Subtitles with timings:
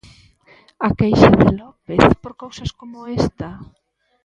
[0.87, 3.49] A queixa de López por cousas como esta.